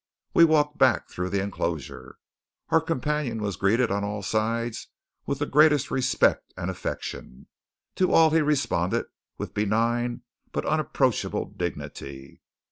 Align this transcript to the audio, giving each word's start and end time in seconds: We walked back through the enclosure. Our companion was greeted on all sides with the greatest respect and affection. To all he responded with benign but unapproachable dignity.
We 0.33 0.45
walked 0.45 0.79
back 0.79 1.09
through 1.09 1.29
the 1.29 1.43
enclosure. 1.43 2.17
Our 2.69 2.81
companion 2.81 3.39
was 3.39 3.55
greeted 3.55 3.91
on 3.91 4.03
all 4.03 4.23
sides 4.23 4.87
with 5.27 5.37
the 5.37 5.45
greatest 5.45 5.91
respect 5.91 6.55
and 6.57 6.71
affection. 6.71 7.45
To 7.97 8.11
all 8.11 8.31
he 8.31 8.41
responded 8.41 9.05
with 9.37 9.53
benign 9.53 10.23
but 10.51 10.65
unapproachable 10.65 11.51
dignity. 11.55 12.41